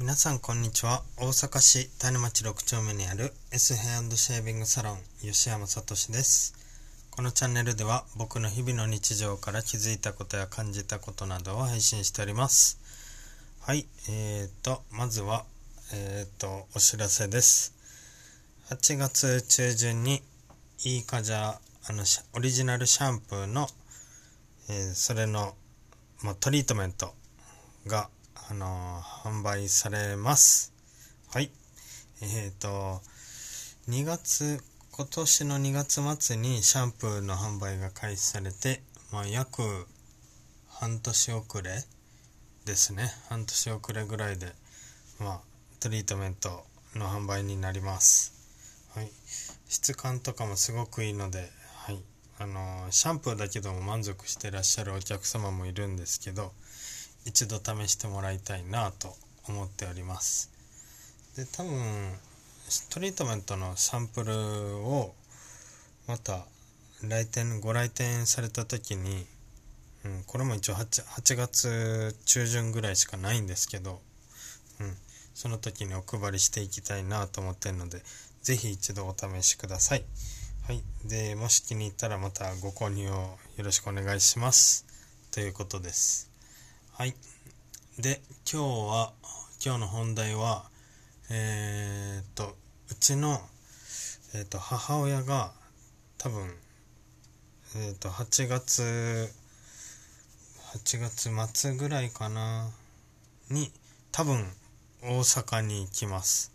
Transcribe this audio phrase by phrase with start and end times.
[0.00, 1.02] 皆さんこんにちは。
[1.16, 5.82] 大阪市種町6丁目にある S ヘアシェービングサロン吉山聡
[6.12, 6.54] です。
[7.10, 12.78] このチャンネルでは僕の日々の日常から気づいたことや感じたことなどを配信しております。
[13.60, 15.44] はいえーとまずは
[15.92, 17.74] えーとお知らせです。
[18.70, 20.22] 8月中旬に
[20.84, 21.58] いいかじゃ
[21.88, 22.04] あの
[22.34, 23.66] オリジナルシャンプーの、
[24.68, 25.56] えー、それの、
[26.22, 27.12] まあ、トリートメント
[27.88, 28.08] が
[28.50, 30.72] あの、販売されます。
[31.30, 31.50] はい。
[32.22, 33.02] えっ、ー、と、
[33.88, 39.86] 2月、今年の2月末にシャンプーの販売が開始されて、まあ、約
[40.66, 41.84] 半年遅れ
[42.64, 43.12] ですね。
[43.28, 44.54] 半年遅れぐらいで、
[45.18, 45.40] まあ、
[45.78, 48.32] トリートメントの販売になります。
[48.94, 49.12] はい。
[49.68, 52.02] 質感とかもすごくいいので、はい。
[52.38, 56.54] あの、シャンプーだけでも満足してらっしゃるお客様もいるんですけど、
[57.24, 59.14] 一度試してもらいたいなと
[59.48, 60.50] 思っております。
[61.36, 62.18] で多分
[62.90, 65.14] トリートメントのサンプルを
[66.06, 66.44] また
[67.02, 69.24] 来店ご来店された時に、
[70.04, 74.00] うん、これも一応 8, 8月中旬ぐらいしかないんですけど、
[74.80, 74.96] うん、
[75.32, 78.02] その時にお配りしていきたいなと思ってるので
[78.42, 80.04] 是非一度お試しください。
[80.66, 80.82] はい。
[81.04, 84.84] でもし気に入ったらまたご購入をよろしくお願いします。
[85.30, 86.28] ということです。
[86.98, 87.14] はい。
[88.00, 88.20] で、
[88.52, 89.12] 今日は、
[89.64, 90.64] 今日の本題は、
[91.30, 92.56] えー、っと、
[92.90, 93.40] うちの、
[94.34, 95.52] えー、っと、母親が、
[96.18, 96.52] 多分、
[97.76, 99.30] えー、っと、8月、
[100.74, 102.68] 8月末ぐらいかな、
[103.48, 103.70] に、
[104.10, 104.52] 多分、
[105.04, 106.50] 大阪に行きます。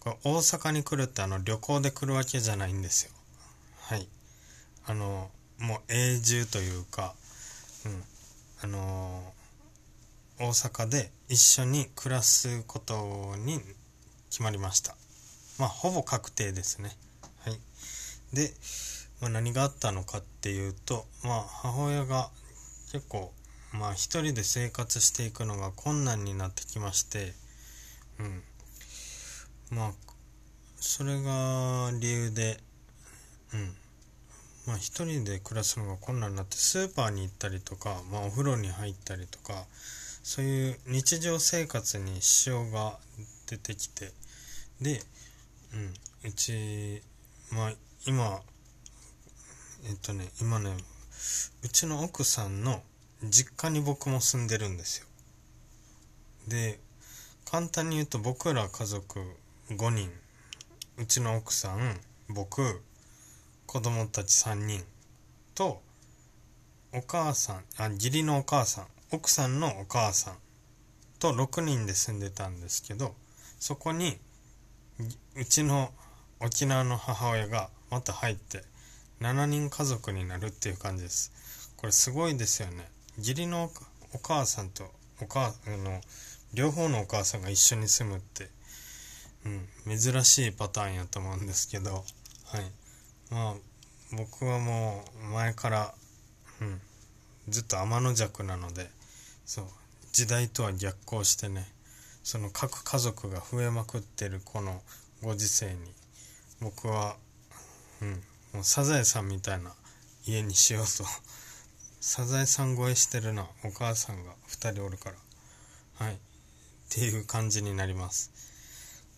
[0.00, 3.12] これ大阪に来るってあの旅行で来るわけじゃないんですよ。
[3.80, 4.08] はい。
[4.86, 7.14] あの、もう永住というか、
[7.84, 8.04] うん。
[8.62, 9.34] あの
[10.38, 13.58] 大阪で一緒に暮らすことに
[14.28, 14.94] 決まりました。
[15.58, 16.90] まあほぼ確定ですね。
[17.40, 17.58] はい。
[18.34, 18.52] で、
[19.22, 22.28] まあ、何があったのかっていうとまあ母親が
[22.92, 23.32] 結構
[23.72, 27.32] まあ一人で生活していくのが困難になってきまして
[28.20, 28.42] うん。
[29.70, 29.92] まあ
[30.76, 32.60] それが理由で
[33.54, 33.74] うん。
[34.66, 39.64] まあ一人で暮らすのが困難になってスーパーに行ったりとか、まあ、お風呂に入ったりとか
[40.28, 42.98] そういう日常生活に支障が
[43.48, 44.10] 出てきて
[44.80, 45.00] で、
[45.72, 47.00] うん、うち
[47.52, 47.72] まあ
[48.08, 48.40] 今
[49.88, 50.72] えっとね今ね
[51.62, 52.82] うちの奥さんの
[53.22, 55.06] 実家に僕も住んでるんですよ。
[56.48, 56.80] で
[57.48, 59.20] 簡単に言うと僕ら家族
[59.70, 60.10] 5人
[60.98, 62.82] うちの奥さん僕
[63.66, 64.82] 子供たち3人
[65.54, 65.80] と
[66.92, 70.34] お母さんあ義理のお母さん奥さんのお母さん
[71.18, 73.14] と6人で住んでたんですけど
[73.58, 74.18] そこに
[75.36, 75.90] うちの
[76.40, 78.62] 沖縄の母親がまた入って
[79.20, 81.32] 7人家族になるっていう感じです。
[81.76, 82.88] これすごいですよね。
[83.18, 83.70] 義理の
[84.12, 84.84] お母さんと
[85.22, 86.00] お母あの
[86.52, 88.48] 両方のお母さんが一緒に住むって、
[89.86, 92.04] うん、珍しいパターンやと思うんですけどはい。
[93.30, 93.54] まあ
[94.12, 95.94] 僕はもう前から
[96.60, 96.80] うん
[97.48, 98.90] ずっと天の弱なので
[99.44, 99.64] そう
[100.12, 101.66] 時代とは逆行してね
[102.22, 104.80] その各家族が増えまくってるこの
[105.22, 105.92] ご時世に
[106.60, 107.16] 僕は
[108.02, 109.72] うんもうサザエさんみたいな
[110.26, 111.04] 家にしようと
[112.00, 116.18] サザエさん超えしてるなお母さんが2人おるからはいっ
[116.88, 118.30] ていう感じになります。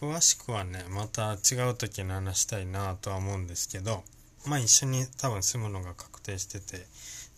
[0.00, 4.02] 詳しくはねまた違う時に話したいなとは思うんですけど
[4.46, 6.86] まあ一緒に多分住むのが確定してて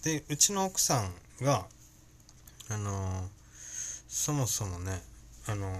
[0.02, 1.14] でうちの奥さん
[1.44, 1.66] が
[2.68, 3.28] あの、
[4.08, 5.02] そもそもね
[5.46, 5.70] あの、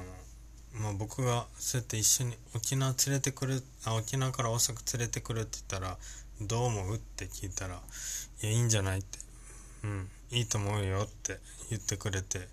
[0.75, 5.99] まあ、僕がそうやって一緒に沖縄連れてくるあ沖縄から大阪連れてくるって言ったら
[6.41, 7.83] 「どう思う?」って聞いたら
[8.43, 9.19] 「いやいいんじゃない?」って
[9.85, 11.39] 「うんいいと思うよ」って
[11.71, 12.49] 言ってくれて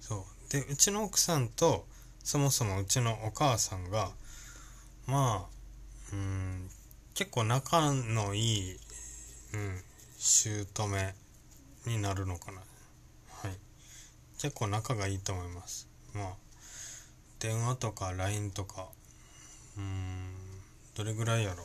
[0.00, 1.86] そうでうちの奥さんと
[2.22, 4.12] そもそもうちのお母さんが
[5.06, 5.56] まあ
[6.12, 6.70] うん
[7.14, 8.80] 結構仲のいい、
[9.54, 9.84] うん、
[10.18, 11.14] 姑
[11.86, 12.58] になるのかな。
[12.58, 13.58] はい。
[14.38, 15.88] 結構仲がいいと思います。
[16.14, 16.26] まあ
[17.38, 18.88] 電話とか LINE とか。
[19.76, 20.34] うーん。
[20.94, 21.62] どれぐらいやろ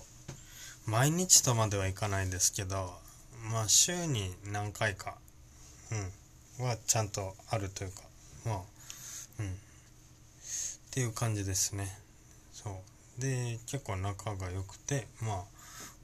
[0.86, 2.92] 毎日とまではいかないですけど
[3.50, 5.18] まあ週に何回か。
[6.60, 6.66] うん。
[6.66, 8.02] はちゃんとあるというか。
[8.46, 8.56] まあ
[9.40, 9.52] うん。
[9.52, 9.52] っ
[10.92, 11.98] ていう感じですね。
[12.52, 12.70] そ
[13.18, 13.22] う。
[13.22, 15.61] で結構仲が良くてまあ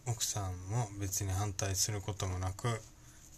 [0.07, 2.81] 奥さんも別に反対することもなく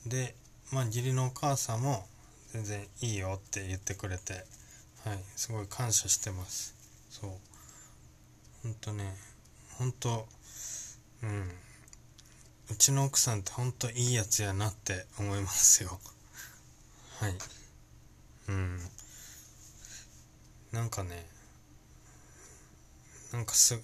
[0.05, 0.35] で
[0.71, 2.05] まあ義理のお母さんも
[2.53, 4.45] 全然いいよって言ってくれて
[5.03, 6.75] はいすごい感謝してます。
[7.09, 7.29] そう。
[8.63, 9.15] ほんとね
[9.77, 10.27] ほんと
[11.23, 11.51] うん。
[12.71, 15.99] うちの奥さんってほんといいやつやなって思いますよ。
[17.19, 17.35] はい。
[18.49, 18.79] うん。
[20.71, 21.27] なんかね
[23.31, 23.79] なんかす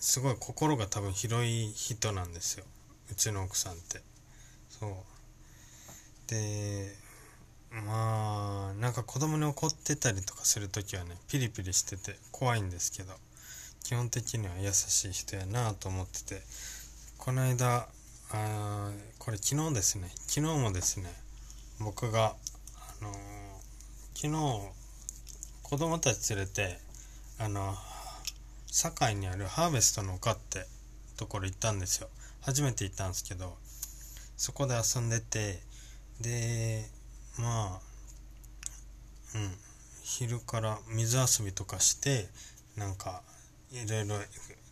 [0.00, 2.64] すごい心が多分広い人なんですよ。
[3.10, 4.00] うちの奥さんって。
[4.68, 4.92] そう。
[6.26, 6.96] で
[7.70, 13.12] まあなんか子供に怒ってたりとかする時はねピリピリしてて怖いんですけど
[13.84, 16.42] 基本的には優しい人やなと思ってて
[17.18, 17.88] この間
[18.32, 20.10] あこれ昨日ですね。
[20.28, 21.12] 昨日もですね
[21.80, 22.36] 僕が
[23.00, 23.14] あのー、
[24.14, 24.70] 昨日
[25.62, 26.78] 子供たち連れて
[27.38, 27.74] あの
[28.70, 30.66] 堺にあるハーベストの丘って
[31.16, 32.08] ところ行ったんですよ。
[32.40, 33.56] 初めて行ったんですけど
[34.36, 35.60] そこで遊んでて
[36.20, 36.84] で
[37.38, 37.80] まあ
[39.34, 39.54] うん
[40.02, 42.28] 昼から水遊びとかして
[42.76, 43.22] なんか
[43.72, 44.16] いろいろ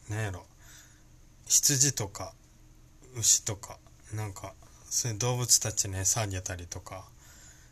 [0.08, 0.46] なんやろ
[1.46, 2.32] 羊とか
[3.16, 3.78] 牛とか
[4.14, 4.54] なんか
[4.90, 7.04] そういう動物たちに餌あげたりとか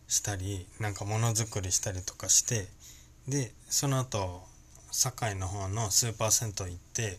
[0.07, 2.69] したりなんかものづくりしたりとかして
[3.27, 4.43] でその後
[4.91, 7.19] 堺の方のスーパー銭湯行って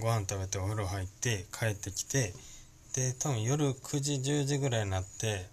[0.00, 2.32] ご飯食べてお風呂入って帰ってきて
[2.94, 5.46] で多分夜9時10時ぐらいになって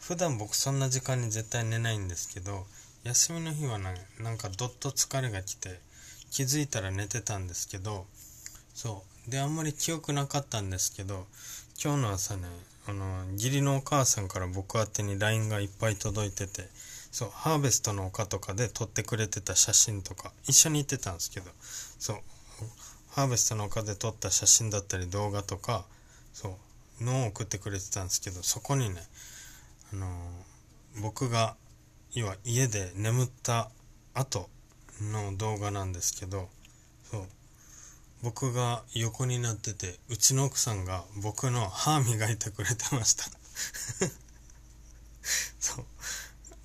[0.00, 2.66] 普段僕そんな時間に絶対寝ないんですけど
[3.04, 5.80] 休みの日はねなんかどっと疲れが来て
[6.30, 8.06] 気づいたら寝てたんですけど
[8.74, 9.30] そう。
[9.30, 11.26] であんまり記憶なかったんですけど
[11.82, 12.42] 今日の朝ね
[12.86, 16.68] あの義理のお母さんから僕宛に LINE がいっぱい届いてて
[17.14, 21.46] そうハーベストの丘とかで撮ってくれてた写真とか一緒に行ってたんですけど
[21.96, 22.16] そう
[23.12, 25.84] ハーベストの丘で撮った写真だったり動画とか
[26.32, 26.58] そ
[27.00, 28.96] うのを送ってくれてたんですけどそこにね
[29.92, 31.54] あのー、僕が
[32.14, 33.70] 要は家で眠った
[34.12, 34.48] 後
[35.00, 36.48] の動画なんですけど
[37.12, 37.22] そう
[38.24, 43.24] 僕が横になっててうちの奥さんが僕の歯磨いてくれてました。
[45.60, 45.73] そ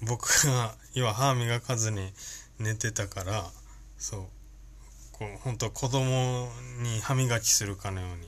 [0.09, 2.11] 僕が要は歯磨かずに
[2.59, 3.45] 寝てたから
[3.99, 4.19] そう
[5.13, 6.49] こう本当子供
[6.81, 8.27] に歯磨きするかのように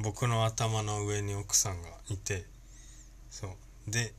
[0.00, 2.44] 僕の頭の上に奥さんがいて
[3.30, 4.12] そうで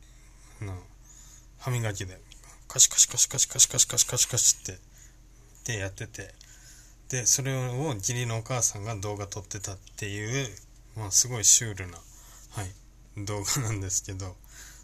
[1.58, 2.18] 歯磨きで
[2.66, 6.30] カシカシカシカシカシカシカシカシカシってでやってて
[7.10, 10.48] でそれを義理のお母さんが動画撮ってたっていう
[10.96, 11.98] まあすごいシュールな
[12.52, 14.36] はい動画なんですけど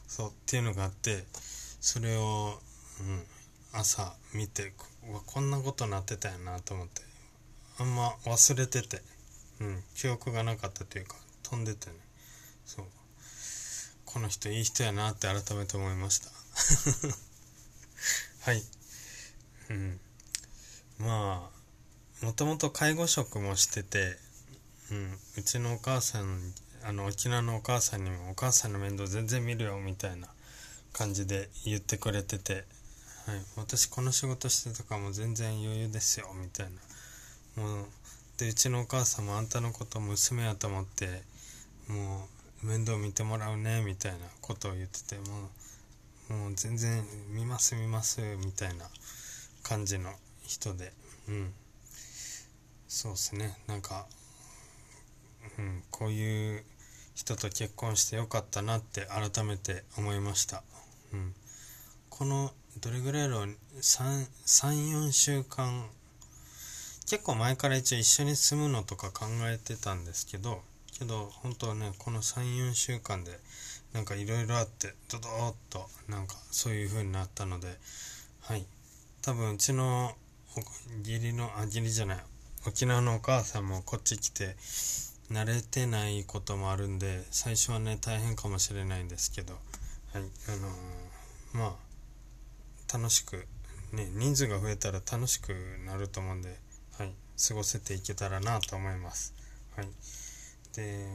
[0.07, 1.25] そうっていうのがあって
[1.81, 2.61] それを、
[3.01, 3.25] うん、
[3.73, 4.73] 朝見て
[5.27, 7.03] こんなことなってたやなと思って
[7.79, 9.03] あんま忘れてて、
[9.61, 11.97] うん、記憶がなかったというか飛んでてね。
[12.65, 12.87] そう。
[14.05, 16.31] この人いい人やなって改めて思いました。
[18.51, 18.63] はい。
[19.71, 20.01] うん。
[20.99, 21.51] ま
[22.23, 24.19] あもともと介護職もしてて、
[24.91, 30.29] うん、うちのお母さんあの沖縄のお母さんにも「お母さんの面倒全然見るよ」みたいな
[30.97, 32.65] 感じで言ってくれてて、はい、
[33.57, 36.67] 私この仕事してたかも全然余裕ですよみたい
[37.57, 37.63] な。
[37.63, 37.87] もう
[38.39, 41.23] でうちのお母さんもあんたのこと娘やと思って
[41.89, 42.27] も
[42.63, 45.51] う面倒見てもらうねみたいなことを言ってても
[46.31, 48.87] うもう全然見ます見ますみたいな
[49.63, 50.11] 感じの
[50.47, 50.93] 人で
[51.29, 51.53] うん。
[52.89, 53.59] そうっすね。
[53.67, 54.07] なんか、
[55.59, 56.65] うん、こういう
[57.15, 60.63] 人と結婚してよかったなって改めて思いました。
[61.13, 61.35] うん、
[62.11, 63.45] このどれぐらいやろ
[63.81, 65.87] 34週間。
[67.09, 70.61] 結構前から一応一緒に住むのとか考えてたんですけど
[70.99, 73.39] けど本当はねこの34週間で
[73.93, 77.69] なんかいろいろあってドドーッとなんかそういう風になったので
[78.41, 78.67] はい。
[79.23, 80.13] 多分うちの
[81.05, 82.19] 義理のあ義理じゃない。
[82.67, 84.57] 沖縄のお母さんもこっち来て
[85.31, 89.55] 慣れてないこともあるんで最初はね大変かもしれないんですけど
[90.17, 93.47] はいあのー、まあ楽しく
[93.93, 95.53] ね人数が増えたら楽しく
[95.85, 96.59] なると思うんで
[96.97, 97.13] はい
[97.49, 99.35] 過ごせていけたらなと思います。
[99.77, 99.89] はい。
[100.75, 101.07] で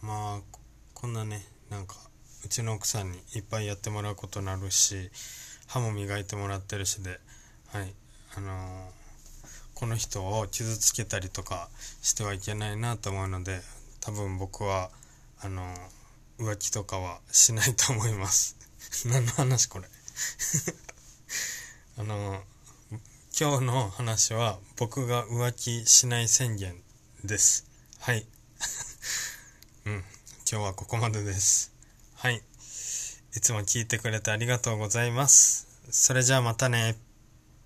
[0.00, 0.58] まあ
[0.92, 1.96] こんなねなんか
[2.44, 5.10] うちの奥さんにいっぱいやってもらうことになるし
[5.66, 7.18] 歯も磨いてもらってるしで
[7.72, 7.92] はい
[8.36, 8.90] あのー、
[9.74, 11.68] この人を傷つけたりとか
[12.00, 13.58] してはいけないなと思うので
[14.00, 14.90] 多分僕は
[15.40, 16.03] あのー
[16.38, 18.56] 浮気とかはしないと思います。
[19.06, 19.88] 何の話これ。
[21.98, 22.42] あの
[23.38, 26.80] 今日の話は僕が浮気しない宣言
[27.24, 27.66] です。
[27.98, 28.26] はい。
[29.86, 30.04] うん。
[30.50, 31.72] 今日はここまでです。
[32.14, 32.42] はい。
[33.36, 35.66] いつも聞いてくれてありがとうございます。
[35.90, 36.96] それじゃあまたね。